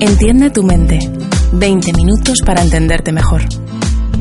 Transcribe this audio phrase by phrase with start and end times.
[0.00, 0.98] Entiende tu mente.
[1.52, 3.42] 20 minutos para entenderte mejor.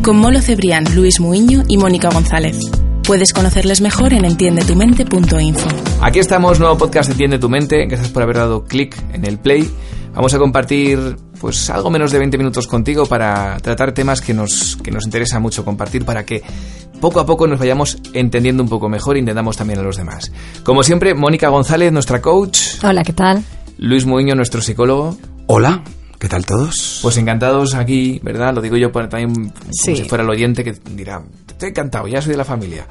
[0.04, 2.58] Con Molo Cebrián, Luis Muiño y Mónica González.
[3.08, 5.70] Puedes conocerles mejor en entiendetumente.info.
[6.02, 7.86] Aquí estamos, nuevo podcast Entiende tu mente.
[7.86, 9.72] Gracias por haber dado clic en el play.
[10.14, 14.76] Vamos a compartir pues algo menos de 20 minutos contigo para tratar temas que nos,
[14.84, 16.44] que nos interesa mucho compartir para que
[17.00, 20.30] poco a poco nos vayamos entendiendo un poco mejor y entendamos también a los demás.
[20.66, 22.84] Como siempre, Mónica González, nuestra coach.
[22.84, 23.46] Hola, ¿qué tal?
[23.78, 25.18] Luis Muiño, nuestro psicólogo.
[25.52, 25.82] Hola,
[26.20, 27.00] ¿qué tal todos?
[27.02, 28.54] Pues encantados aquí, ¿verdad?
[28.54, 29.96] Lo digo yo para también como Sí.
[29.96, 32.86] si fuera el oyente que dirá, estoy encantado, ya soy de la familia.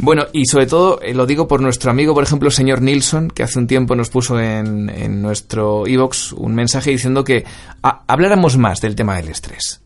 [0.00, 3.28] Bueno, y sobre todo eh, lo digo por nuestro amigo, por ejemplo, el señor Nilsson,
[3.30, 7.44] que hace un tiempo nos puso en, en nuestro iVox un mensaje diciendo que
[7.80, 9.80] habláramos más del tema del estrés.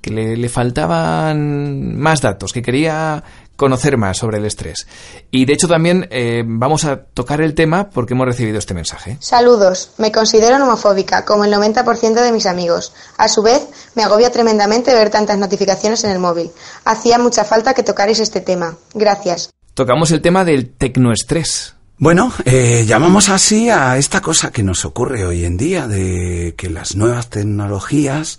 [0.00, 3.22] Que le, le faltaban más datos, que quería
[3.60, 4.86] conocer más sobre el estrés.
[5.30, 9.18] Y de hecho también eh, vamos a tocar el tema porque hemos recibido este mensaje.
[9.20, 12.94] Saludos, me considero homofóbica, como el 90% de mis amigos.
[13.18, 16.50] A su vez, me agobia tremendamente ver tantas notificaciones en el móvil.
[16.86, 18.78] Hacía mucha falta que tocarais este tema.
[18.94, 19.50] Gracias.
[19.74, 21.74] Tocamos el tema del tecnoestrés.
[21.98, 26.70] Bueno, eh, llamamos así a esta cosa que nos ocurre hoy en día, de que
[26.70, 28.38] las nuevas tecnologías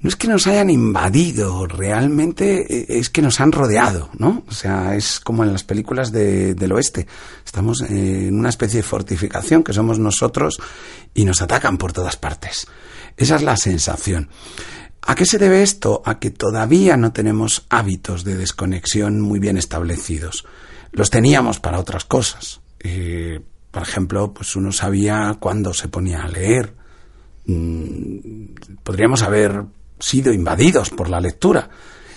[0.00, 4.44] no es que nos hayan invadido, realmente eh, es que nos han rodeado, ¿no?
[4.48, 7.06] O sea, es como en las películas de- del oeste.
[7.44, 10.58] Estamos en una especie de fortificación que somos nosotros
[11.12, 12.66] y nos atacan por todas partes.
[13.16, 14.30] Esa es la sensación.
[15.02, 16.02] ¿A qué se debe esto?
[16.04, 20.44] A que todavía no tenemos hábitos de desconexión muy bien establecidos.
[20.92, 22.60] Los teníamos para otras cosas.
[22.80, 23.40] Eh,
[23.70, 26.74] por ejemplo, pues uno sabía cuándo se ponía a leer.
[27.46, 29.64] Mm, podríamos haber
[30.00, 31.68] sido invadidos por la lectura.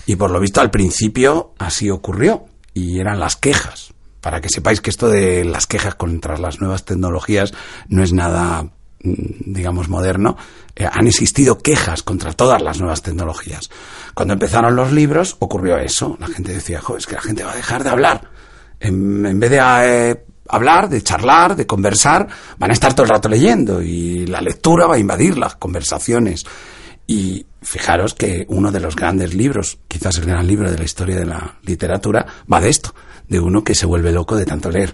[0.05, 2.45] Y por lo visto al principio así ocurrió.
[2.73, 3.93] Y eran las quejas.
[4.21, 7.53] Para que sepáis que esto de las quejas contra las nuevas tecnologías
[7.89, 10.37] no es nada, mm, digamos, moderno.
[10.75, 13.69] Eh, han existido quejas contra todas las nuevas tecnologías.
[14.13, 16.17] Cuando empezaron los libros ocurrió eso.
[16.19, 18.29] La gente decía, jo, es que la gente va a dejar de hablar.
[18.79, 22.27] En, vez de eh, hablar, de charlar, de conversar,
[22.57, 26.45] van a estar todo el rato leyendo y la lectura va a invadir las conversaciones.
[27.05, 31.17] Y fijaros que uno de los grandes libros, quizás el gran libro de la historia
[31.17, 32.93] de la literatura, va de esto,
[33.27, 34.93] de uno que se vuelve loco de tanto leer.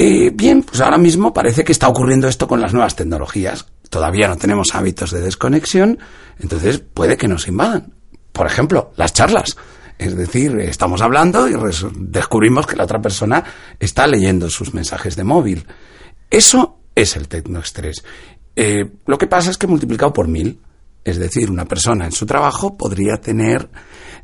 [0.00, 3.66] Eh, bien, pues ahora mismo parece que está ocurriendo esto con las nuevas tecnologías.
[3.90, 5.98] Todavía no tenemos hábitos de desconexión,
[6.38, 7.94] entonces puede que nos invadan.
[8.32, 9.56] Por ejemplo, las charlas.
[9.98, 11.54] Es decir, estamos hablando y
[11.96, 13.42] descubrimos que la otra persona
[13.80, 15.66] está leyendo sus mensajes de móvil.
[16.30, 18.04] Eso es el tecnoestrés.
[18.54, 20.60] Eh, lo que pasa es que multiplicado por mil,
[21.04, 23.68] es decir, una persona en su trabajo podría tener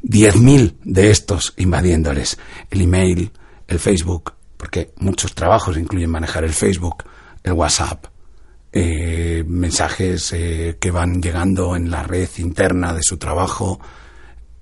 [0.02, 2.38] 10.000 de estos invadiéndoles.
[2.70, 3.32] El email,
[3.66, 7.04] el Facebook, porque muchos trabajos incluyen manejar el Facebook,
[7.42, 8.06] el WhatsApp,
[8.72, 13.80] eh, mensajes eh, que van llegando en la red interna de su trabajo,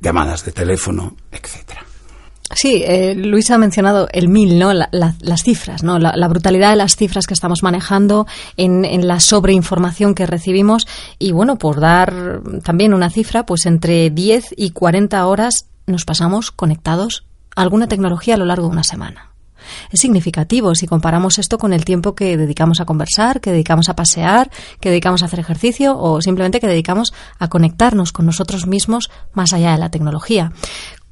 [0.01, 1.85] llamadas de teléfono, etcétera.
[2.55, 4.73] Sí, eh, Luis ha mencionado el mil, ¿no?
[4.75, 5.99] La- la- las cifras, ¿no?
[5.99, 8.27] La, brutalidad de las cifras que estamos manejando
[8.57, 10.87] en, en la sobreinformación que recibimos
[11.19, 16.51] y bueno, por dar también una cifra, pues entre 10 y 40 horas nos pasamos
[16.51, 17.25] conectados
[17.57, 19.29] a alguna tecnología a lo largo de una semana.
[19.93, 23.95] Es significativo si comparamos esto con el tiempo que dedicamos a conversar, que dedicamos a
[23.95, 29.11] pasear, que dedicamos a hacer ejercicio o simplemente que dedicamos a conectarnos con nosotros mismos
[29.33, 30.53] más allá de la tecnología.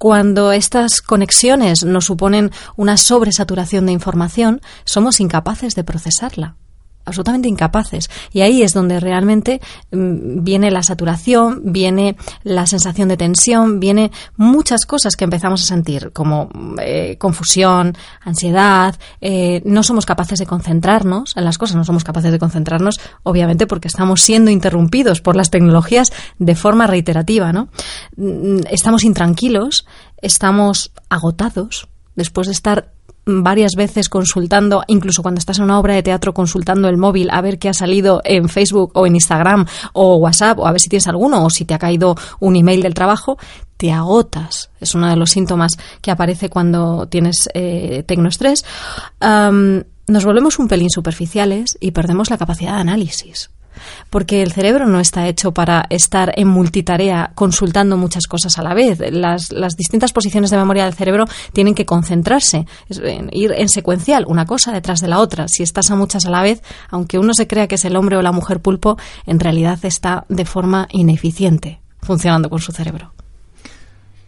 [0.00, 6.56] Cuando estas conexiones nos suponen una sobresaturación de información, somos incapaces de procesarla
[7.04, 8.10] absolutamente incapaces.
[8.32, 9.60] Y ahí es donde realmente
[9.90, 15.66] mm, viene la saturación, viene la sensación de tensión, viene muchas cosas que empezamos a
[15.66, 16.48] sentir, como
[16.80, 22.32] eh, confusión, ansiedad, eh, no somos capaces de concentrarnos en las cosas, no somos capaces
[22.32, 27.68] de concentrarnos, obviamente, porque estamos siendo interrumpidos por las tecnologías de forma reiterativa, ¿no?
[28.16, 29.86] Mm, Estamos intranquilos,
[30.22, 32.92] estamos agotados, después de estar
[33.42, 37.40] varias veces consultando, incluso cuando estás en una obra de teatro consultando el móvil a
[37.40, 40.88] ver qué ha salido en Facebook o en Instagram o WhatsApp o a ver si
[40.88, 43.38] tienes alguno o si te ha caído un email del trabajo,
[43.76, 44.70] te agotas.
[44.80, 45.72] Es uno de los síntomas
[46.02, 48.64] que aparece cuando tienes eh, tecnoestrés.
[49.20, 53.50] Nos volvemos un pelín superficiales y perdemos la capacidad de análisis
[54.10, 58.74] porque el cerebro no está hecho para estar en multitarea consultando muchas cosas a la
[58.74, 58.98] vez.
[59.10, 62.66] Las, distintas posiciones de memoria del cerebro tienen que concentrarse,
[63.32, 65.46] ir en secuencial, una cosa detrás de la otra.
[65.48, 68.16] Si estás a muchas a la vez, aunque uno se crea que es el hombre
[68.16, 68.96] o la mujer pulpo,
[69.26, 73.12] en realidad está de forma ineficiente funcionando con su cerebro.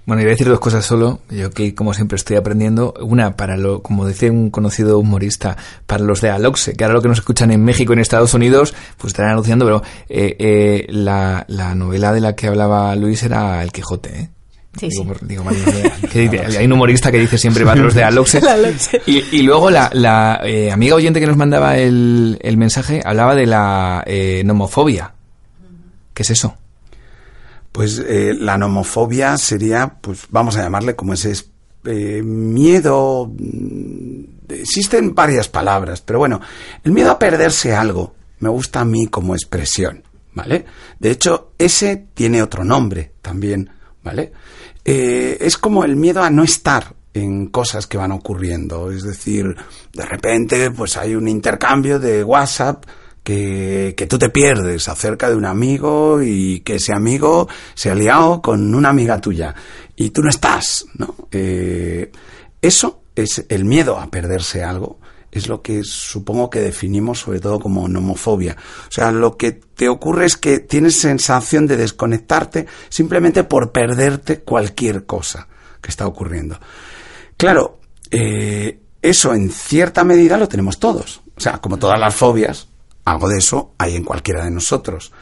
[0.05, 2.93] Bueno, iba a decir dos cosas solo, yo que como siempre estoy aprendiendo.
[3.01, 5.57] Una, para lo, como decía un conocido humorista,
[5.87, 8.35] para los de Aloxe, que ahora lo que nos escuchan en México y en Estados
[8.35, 13.23] Unidos, pues estarán anunciando, pero eh, eh, la, la novela de la que hablaba Luis
[13.23, 14.31] era El Quijote, ¿eh?
[14.79, 15.27] Sí, digo, sí.
[15.27, 15.45] Digo,
[16.59, 18.41] hay un humorista que dice siempre para los de Aloxe.
[19.07, 23.35] y, y, luego la, la eh, amiga oyente que nos mandaba el, el mensaje hablaba
[23.35, 25.15] de la eh, nomofobia.
[26.15, 26.57] ¿Qué es eso?
[27.73, 31.33] Pues eh, la nomofobia sería, pues vamos a llamarle como ese
[31.85, 33.27] eh, miedo.
[33.27, 36.41] Mm, existen varias palabras, pero bueno,
[36.85, 40.03] el miedo a perderse algo me gusta a mí como expresión,
[40.35, 40.65] ¿vale?
[40.99, 43.71] De hecho, ese tiene otro nombre también,
[44.03, 44.33] ¿vale?
[44.85, 49.55] Eh, es como el miedo a no estar en cosas que van ocurriendo, es decir,
[49.93, 52.85] de repente, pues hay un intercambio de WhatsApp
[53.23, 57.95] que, que, tú te pierdes acerca de un amigo y que ese amigo se ha
[57.95, 59.55] liado con una amiga tuya
[59.97, 61.15] y tú no estás, ¿no?
[61.31, 62.11] Eh,
[62.61, 64.99] eso es el miedo a perderse algo,
[65.31, 68.57] es lo que supongo que definimos sobre todo como nomofobia.
[68.89, 74.41] O sea, lo que te ocurre es que tienes sensación de desconectarte simplemente por perderte
[74.41, 75.49] cualquier cosa
[75.81, 76.59] que está ocurriendo.
[77.37, 77.81] Claro,
[78.11, 81.23] eh, eso en cierta medida lo tenemos todos.
[81.35, 82.69] O sea, como todas las fobias,
[83.05, 85.13] algo de eso hay en cualquiera de nosotros.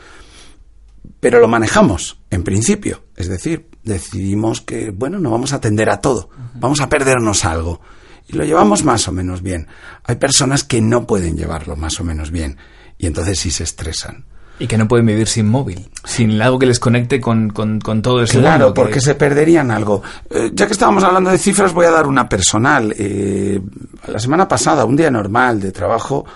[1.19, 3.05] Pero lo manejamos, en principio.
[3.17, 7.81] Es decir, decidimos que, bueno, no vamos a atender a todo, vamos a perdernos algo.
[8.29, 9.67] Y lo llevamos más o menos bien.
[10.05, 12.57] Hay personas que no pueden llevarlo más o menos bien.
[12.97, 14.25] Y entonces sí se estresan.
[14.59, 18.23] Y que no pueden vivir sin móvil, sin algo que les conecte con, con, todo
[18.23, 20.03] ese Claro, porque se perderían algo.
[20.29, 22.95] Eh, ya que estábamos hablando de cifras, voy a dar una personal.
[22.97, 23.59] Eh,
[24.07, 26.27] la semana pasada, un día normal de trabajo,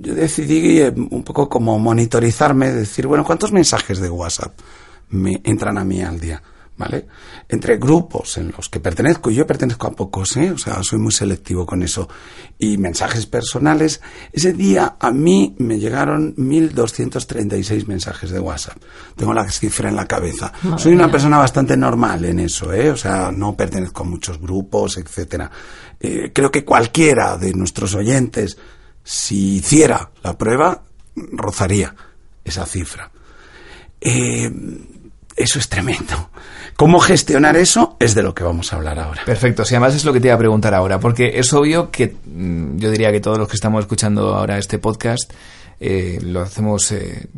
[0.00, 4.58] yo decidí eh, un poco como monitorizarme, decir, bueno, ¿cuántos mensajes de WhatsApp
[5.10, 6.42] me entran a mí al día?
[6.76, 7.06] ¿Vale?
[7.48, 10.50] Entre grupos en los que pertenezco, y yo pertenezco a pocos, ¿eh?
[10.50, 12.08] O sea, soy muy selectivo con eso.
[12.58, 14.00] Y mensajes personales,
[14.32, 18.78] ese día a mí me llegaron 1.236 mensajes de WhatsApp.
[19.14, 20.52] Tengo la cifra en la cabeza.
[20.76, 22.90] soy una persona bastante normal en eso, ¿eh?
[22.90, 25.48] O sea, no pertenezco a muchos grupos, etcétera.
[26.00, 28.58] Eh, creo que cualquiera de nuestros oyentes
[29.04, 30.82] si hiciera la prueba,
[31.14, 31.94] rozaría
[32.42, 33.10] esa cifra.
[34.00, 34.50] Eh,
[35.36, 36.30] eso es tremendo.
[36.76, 37.96] ¿Cómo gestionar eso?
[38.00, 39.22] Es de lo que vamos a hablar ahora.
[39.24, 42.16] Perfecto, si además es lo que te iba a preguntar ahora, porque es obvio que
[42.24, 45.32] mm, yo diría que todos los que estamos escuchando ahora este podcast
[45.80, 47.28] eh, lo hacemos eh,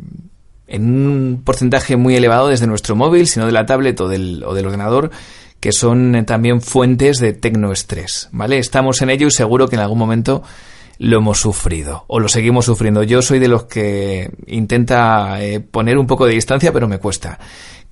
[0.67, 4.53] en un porcentaje muy elevado desde nuestro móvil, sino de la tablet o del, o
[4.53, 5.11] del ordenador,
[5.59, 8.59] que son también fuentes de tecnoestrés, ¿vale?
[8.59, 10.43] Estamos en ello y seguro que en algún momento
[10.99, 13.03] lo hemos sufrido o lo seguimos sufriendo.
[13.03, 17.39] Yo soy de los que intenta eh, poner un poco de distancia, pero me cuesta.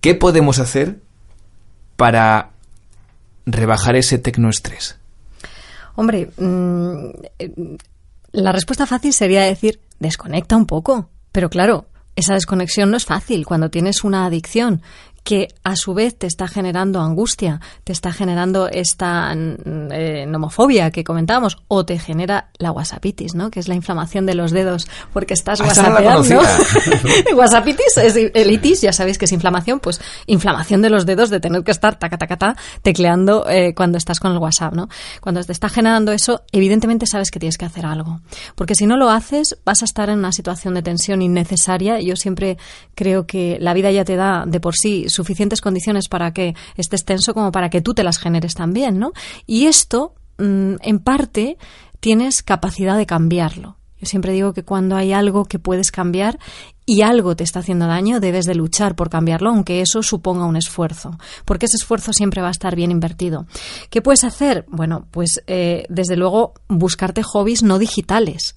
[0.02, 1.00] ¿Qué podemos hacer
[1.96, 2.52] para
[3.46, 4.98] rebajar ese tecnoestrés?
[5.96, 7.10] Hombre, mm,
[8.32, 11.10] la respuesta fácil sería decir, desconecta un poco.
[11.32, 11.86] Pero claro,
[12.16, 14.82] esa desconexión no es fácil cuando tienes una adicción
[15.26, 20.92] que a su vez te está generando angustia, te está generando esta mm, eh, nomofobia
[20.92, 23.50] que comentábamos, o te genera la whatsappitis, ¿no?
[23.50, 26.42] Que es la inflamación de los dedos porque estás ah, whatsappeando.
[27.36, 31.40] whatsappitis es el itis, ya sabéis que es inflamación, pues inflamación de los dedos de
[31.40, 34.90] tener que estar taca, taca, taca, tecleando eh, cuando estás con el WhatsApp, ¿no?
[35.22, 38.22] Cuando te está generando eso, evidentemente sabes que tienes que hacer algo.
[38.54, 42.00] Porque si no lo haces, vas a estar en una situación de tensión innecesaria.
[42.00, 42.60] Yo siempre
[42.94, 47.06] creo que la vida ya te da de por sí suficientes condiciones para que estés
[47.06, 49.14] tenso como para que tú te las generes también, ¿no?
[49.48, 51.58] Y esto, mm, en parte,
[52.00, 53.78] tienes capacidad de cambiarlo.
[54.00, 56.38] Yo siempre digo que cuando hay algo que puedes cambiar
[56.86, 60.58] y algo te está haciendo daño, debes de luchar por cambiarlo, aunque eso suponga un
[60.58, 63.48] esfuerzo, porque ese esfuerzo siempre va a estar bien invertido.
[63.90, 64.66] ¿Qué puedes hacer?
[64.68, 68.56] Bueno, pues eh, desde luego buscarte hobbies no digitales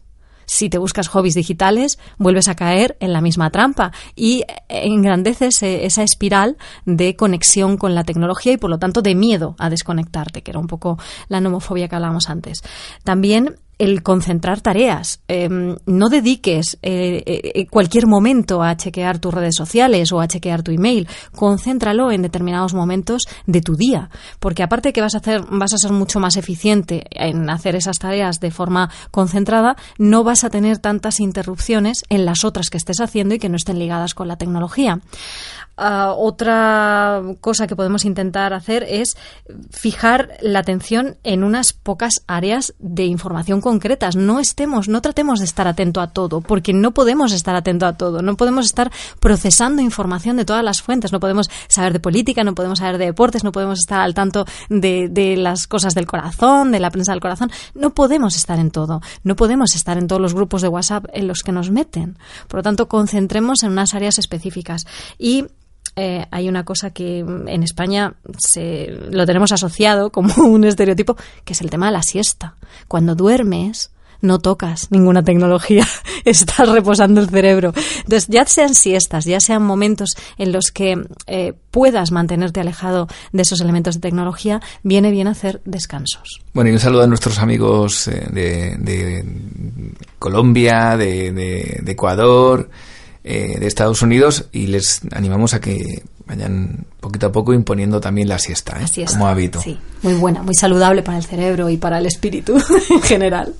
[0.48, 5.84] si te buscas hobbies digitales, vuelves a caer en la misma trampa y engrandeces eh,
[5.84, 10.42] esa espiral de conexión con la tecnología y por lo tanto de miedo a desconectarte,
[10.42, 12.62] que era un poco la nomofobia que hablábamos antes.
[13.04, 15.20] También el concentrar tareas.
[15.28, 20.62] Em, no dediques eh, eh, cualquier momento a chequear tus redes sociales o a chequear
[20.62, 21.08] tu email.
[21.35, 25.78] Concéntralo en determinados momentos de tu día, porque aparte que vas a hacer, vas a
[25.78, 30.78] ser mucho más eficiente en hacer esas tareas de forma concentrada, no vas a tener
[30.78, 34.37] tantas interrupciones en las otras que estés haciendo y que no estén ligadas con la
[34.37, 35.00] tecnología.
[35.80, 39.16] Ah, otra cosa que podemos intentar hacer es
[39.70, 44.16] fijar la atención en unas pocas áreas de información concretas.
[44.16, 47.92] No estemos, no tratemos de estar atento a todo, porque no podemos estar atento a
[47.92, 48.23] todo.
[48.23, 51.12] No podemos estar procesando información de todas las fuentes.
[51.12, 54.47] No podemos saber de política, no podemos saber de deportes, no podemos estar al tanto
[54.68, 57.52] de, de las cosas del corazón, de la prensa del corazón.
[57.76, 59.00] No podemos estar en todo.
[59.23, 62.18] No podemos estar en todos los grupos de WhatsApp en los que nos meten.
[62.49, 64.85] Por lo tanto, concentremos en unas áreas específicas.
[65.20, 65.47] Y
[66.00, 71.54] eh, hay una cosa que en España se, lo tenemos asociado como un estereotipo, que
[71.54, 72.54] es el tema de la siesta.
[72.86, 73.90] Cuando duermes,
[74.20, 75.84] no tocas ninguna tecnología,
[76.24, 77.72] estás reposando el cerebro.
[77.96, 83.42] Entonces, ya sean siestas, ya sean momentos en los que eh, puedas mantenerte alejado de
[83.42, 86.42] esos elementos de tecnología, viene bien hacer descansos.
[86.54, 89.24] Bueno, y un saludo a nuestros amigos eh, de,
[90.20, 92.70] Colombia, de Ecuador,
[93.30, 98.26] eh, de Estados Unidos y les animamos a que vayan poquito a poco imponiendo también
[98.26, 99.04] la siesta, ¿eh?
[99.04, 99.61] como hábito.
[99.61, 102.56] Sí, muy buena, muy saludable para el cerebro y para el espíritu
[102.90, 103.54] en general.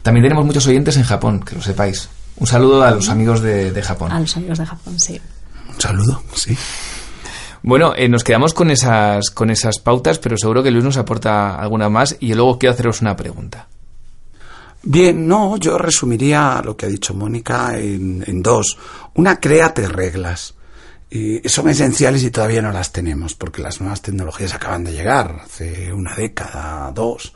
[0.00, 2.08] También tenemos muchos oyentes en Japón, que lo sepáis.
[2.38, 4.12] Un saludo a los amigos de, Japón.
[4.12, 5.20] A los amigos de Japón, sí.
[5.68, 6.56] Un saludo, sí.
[7.62, 11.56] Bueno, eh, nos quedamos con esas, con esas pautas, pero seguro que Luis nos aporta
[11.56, 13.68] alguna más y luego quiero haceros una pregunta.
[14.88, 18.78] Bien, no, yo resumiría lo que ha dicho Mónica en, dos.
[19.14, 20.54] Una, créate reglas.
[21.10, 25.40] Y son esenciales y todavía no las tenemos, porque las nuevas tecnologías acaban de llegar,
[25.42, 27.34] hace una década, dos.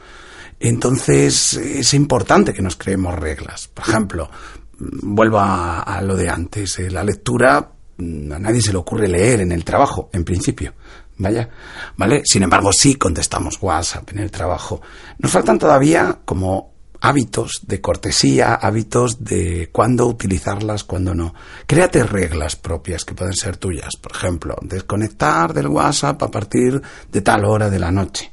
[0.60, 3.66] Entonces, es importante que nos creemos reglas.
[3.66, 4.30] Por ejemplo,
[4.78, 6.78] vuelvo a, lo de antes.
[6.78, 10.74] Eh, la lectura, mm, a nadie se le ocurre leer en el trabajo, en principio.
[11.18, 11.50] Vaya,
[11.96, 12.22] ¿vale?
[12.24, 14.80] Sin embargo, sí contestamos WhatsApp en el trabajo.
[15.18, 16.69] Nos faltan todavía como
[17.00, 21.34] hábitos de cortesía, hábitos de cuándo utilizarlas, cuándo no.
[21.66, 23.96] Créate reglas propias que pueden ser tuyas.
[23.96, 26.80] Por ejemplo, desconectar del WhatsApp a partir
[27.10, 28.30] de tal hora de la noche.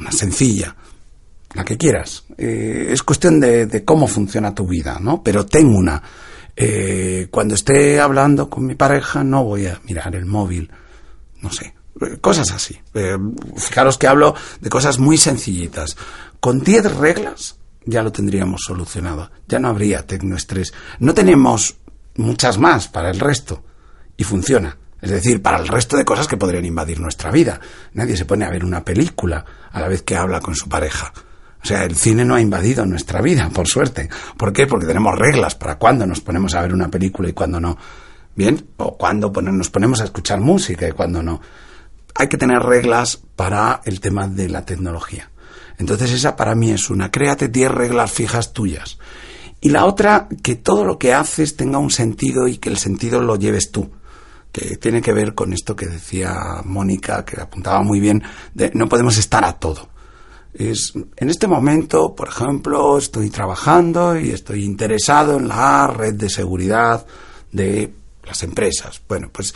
[0.00, 0.74] Una sencilla,
[1.52, 2.24] la que quieras.
[2.38, 5.22] Eh, es cuestión de, cómo funciona tu vida, ¿no?
[5.22, 6.02] Pero ten una.
[6.56, 10.70] Eh, cuando esté hablando con mi pareja no voy a mirar el móvil.
[11.42, 11.74] No sé.
[12.00, 12.80] Eh, cosas así.
[13.56, 15.96] fijaros que hablo de cosas muy sencillitas.
[16.40, 19.30] Con 10 reglas ya lo tendríamos solucionado.
[19.46, 20.72] Ya no habría tecnoestrés.
[20.98, 21.76] No tenemos
[22.16, 23.62] muchas más para el resto.
[24.16, 24.76] Y funciona.
[25.00, 27.60] Es decir, para el resto de cosas que podrían invadir nuestra vida.
[27.92, 31.12] Nadie se pone a ver una película a la vez que habla con su pareja.
[31.62, 34.08] O sea, el cine no ha invadido nuestra vida, por suerte.
[34.36, 34.66] ¿Por qué?
[34.66, 37.76] Porque tenemos reglas para cuándo nos ponemos a ver una película y cuándo no.
[38.34, 41.40] Bien, o cuándo nos ponemos a escuchar música y cuándo no.
[42.14, 45.30] Hay que tener reglas para el tema de la tecnología.
[45.78, 48.98] Entonces esa para mí es una, créate 10 reglas fijas tuyas.
[49.60, 53.20] Y la otra, que todo lo que haces tenga un sentido y que el sentido
[53.20, 53.90] lo lleves tú
[54.54, 58.22] que tiene que ver con esto que decía Mónica, que apuntaba muy bien,
[58.54, 59.88] de no podemos estar a todo.
[60.54, 66.30] Es, en este momento, por ejemplo, estoy trabajando y estoy interesado en la red de
[66.30, 67.04] seguridad
[67.50, 67.92] de
[68.24, 69.02] las empresas.
[69.08, 69.52] Bueno, pues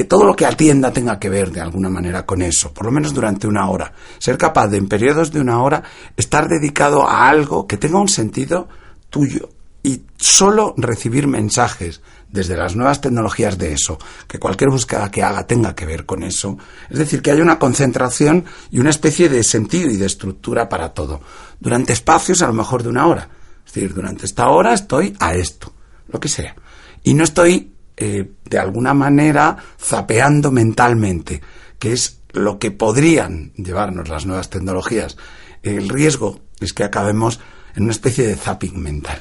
[0.00, 2.90] que todo lo que atienda tenga que ver de alguna manera con eso, por lo
[2.90, 3.92] menos durante una hora.
[4.18, 5.82] Ser capaz de, en periodos de una hora,
[6.16, 8.66] estar dedicado a algo que tenga un sentido
[9.10, 9.50] tuyo
[9.82, 15.46] y solo recibir mensajes desde las nuevas tecnologías de eso, que cualquier búsqueda que haga
[15.46, 16.56] tenga que ver con eso.
[16.88, 20.94] Es decir, que haya una concentración y una especie de sentido y de estructura para
[20.94, 21.20] todo,
[21.60, 23.28] durante espacios a lo mejor de una hora.
[23.66, 25.74] Es decir, durante esta hora estoy a esto,
[26.08, 26.56] lo que sea.
[27.02, 31.42] Y no estoy eh, de alguna manera zapeando mentalmente,
[31.78, 35.18] que es lo que podrían llevarnos las nuevas tecnologías.
[35.62, 37.40] El riesgo es que acabemos
[37.76, 39.20] en una especie de zapping mental.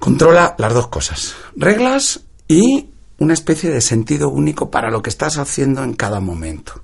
[0.00, 5.38] Controla las dos cosas, reglas y una especie de sentido único para lo que estás
[5.38, 6.82] haciendo en cada momento.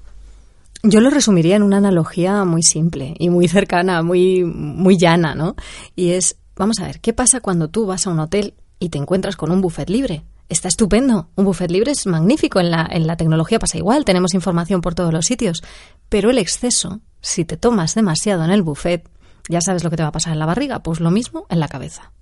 [0.85, 5.57] Yo lo resumiría en una analogía muy simple y muy cercana, muy, muy llana, ¿no?
[5.97, 8.99] Y es, vamos a ver, ¿qué pasa cuando tú vas a un hotel y te
[8.99, 10.23] encuentras con un buffet libre?
[10.49, 11.29] Está estupendo.
[11.35, 12.61] Un buffet libre es magnífico.
[12.61, 15.63] En la, en la tecnología pasa igual, tenemos información por todos los sitios.
[16.09, 19.09] Pero el exceso, si te tomas demasiado en el buffet,
[19.49, 21.61] ya sabes lo que te va a pasar en la barriga, pues lo mismo en
[21.61, 22.13] la cabeza.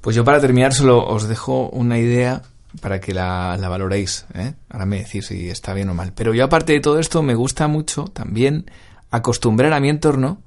[0.00, 2.42] Pues yo para terminar solo os dejo una idea
[2.80, 4.26] para que la, la valoréis.
[4.34, 4.54] ¿eh?
[4.68, 6.12] Ahora me decís si está bien o mal.
[6.14, 8.70] Pero yo aparte de todo esto me gusta mucho también
[9.10, 10.40] acostumbrar a mi entorno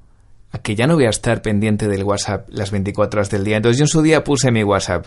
[0.52, 3.58] a que ya no voy a estar pendiente del WhatsApp las 24 horas del día.
[3.58, 5.06] Entonces yo en su día puse mi WhatsApp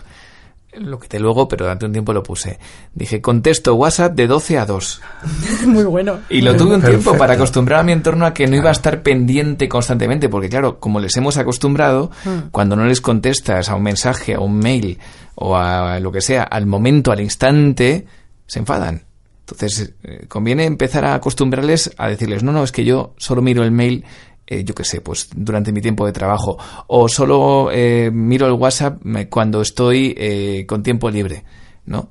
[0.79, 2.59] lo quité luego, pero durante un tiempo lo puse.
[2.93, 5.01] Dije, contesto WhatsApp de 12 a 2.
[5.67, 6.19] Muy bueno.
[6.29, 8.73] Y lo tuve un tiempo para acostumbrar a mi entorno a que no iba a
[8.73, 12.49] estar pendiente constantemente, porque claro, como les hemos acostumbrado, hmm.
[12.51, 14.99] cuando no les contestas a un mensaje, a un mail
[15.35, 18.05] o a lo que sea, al momento, al instante,
[18.45, 19.03] se enfadan.
[19.49, 23.63] Entonces, eh, conviene empezar a acostumbrarles a decirles, no, no, es que yo solo miro
[23.63, 24.03] el mail
[24.49, 26.57] eh, yo qué sé, pues durante mi tiempo de trabajo.
[26.87, 31.43] O solo eh, miro el WhatsApp cuando estoy eh, con tiempo libre.
[31.85, 32.09] ¿no?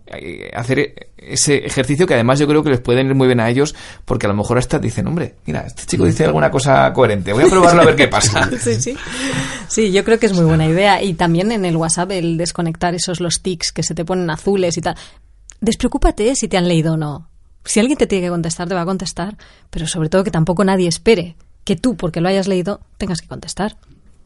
[0.54, 3.74] Hacer ese ejercicio que además yo creo que les puede ir muy bien a ellos
[4.06, 7.44] porque a lo mejor hasta dicen, hombre, mira, este chico dice alguna cosa coherente, voy
[7.44, 8.48] a probarlo a ver qué pasa.
[8.58, 8.96] Sí, sí.
[9.68, 11.02] sí, yo creo que es muy buena idea.
[11.02, 14.76] Y también en el WhatsApp el desconectar esos los tics que se te ponen azules
[14.78, 14.96] y tal.
[15.60, 17.28] Despreocúpate si te han leído o no.
[17.64, 19.36] Si alguien te tiene que contestar, te va a contestar,
[19.68, 21.36] pero sobre todo que tampoco nadie espere
[21.66, 23.76] que tú, porque lo hayas leído, tengas que contestar.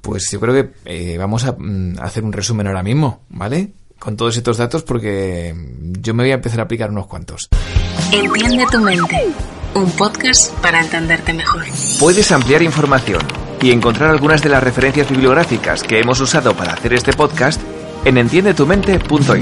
[0.02, 3.72] Pues yo creo que eh, vamos a mm, hacer un resumen ahora mismo, ¿vale?
[3.98, 5.52] Con todos estos datos porque
[6.00, 7.48] yo me voy a empezar a aplicar unos cuantos.
[8.12, 9.16] Entiende tu mente,
[9.74, 11.64] un podcast para entenderte mejor.
[11.98, 13.22] Puedes ampliar información
[13.60, 17.60] y encontrar algunas de las referencias bibliográficas que hemos usado para hacer este podcast
[18.04, 19.34] en entiendetumente.info.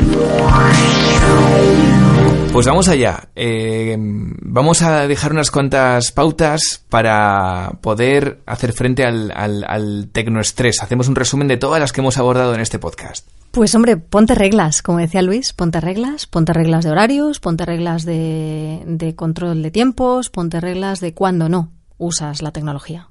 [2.58, 3.28] Pues vamos allá.
[3.36, 10.82] Eh, vamos a dejar unas cuantas pautas para poder hacer frente al, al, tecnoestrés.
[10.82, 13.28] Hacemos un resumen de todas las que hemos abordado en este podcast.
[13.52, 18.04] Pues hombre, ponte reglas, como decía Luis, ponte reglas, ponte reglas de horarios, ponte reglas
[18.04, 23.10] de, de control de tiempos, ponte reglas de cuándo no usas la tecnología.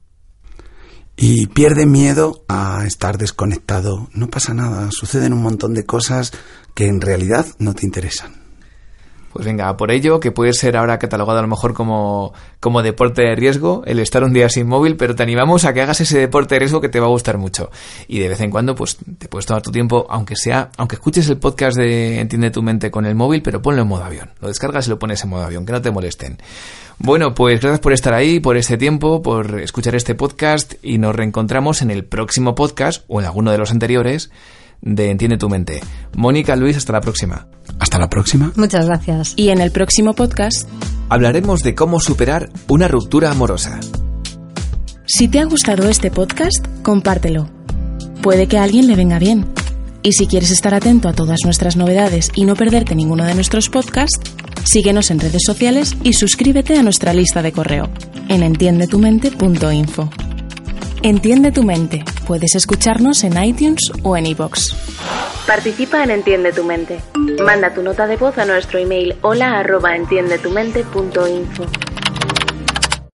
[1.16, 4.10] Y pierde miedo a estar desconectado.
[4.12, 6.34] No pasa nada, suceden un montón de cosas
[6.74, 8.47] que en realidad no te interesan.
[9.38, 13.22] Pues venga, por ello, que puede ser ahora catalogado a lo mejor como, como deporte
[13.22, 16.18] de riesgo, el estar un día sin móvil, pero te animamos a que hagas ese
[16.18, 17.70] deporte de riesgo que te va a gustar mucho.
[18.08, 21.30] Y de vez en cuando, pues te puedes tomar tu tiempo, aunque sea, aunque escuches
[21.30, 24.32] el podcast de Entiende tu mente con el móvil, pero ponlo en modo avión.
[24.42, 26.40] Lo descargas y lo pones en modo avión, que no te molesten.
[26.98, 31.16] Bueno, pues gracias por estar ahí, por este tiempo, por escuchar este podcast y nos
[31.16, 34.32] reencontramos en el próximo podcast o en alguno de los anteriores
[34.82, 35.82] de Entiende tu mente.
[36.16, 37.48] Mónica, Luis, hasta la próxima.
[37.80, 38.52] Hasta la próxima.
[38.56, 39.34] Muchas gracias.
[39.36, 40.68] Y en el próximo podcast
[41.10, 43.80] hablaremos de cómo superar una ruptura amorosa.
[45.06, 47.50] Si te ha gustado este podcast, compártelo.
[48.22, 49.46] Puede que a alguien le venga bien.
[50.04, 53.70] Y si quieres estar atento a todas nuestras novedades y no perderte ninguno de nuestros
[53.70, 54.20] podcasts,
[54.64, 57.90] síguenos en redes sociales y suscríbete a nuestra lista de correo
[58.30, 60.10] en entiendetumente.info.
[61.04, 62.04] Entiende tu mente.
[62.26, 64.76] Puedes escucharnos en iTunes o en iBox.
[65.46, 67.00] Participa en Entiende tu mente.
[67.44, 71.87] Manda tu nota de voz a nuestro email hola arroba entiendetumente.info.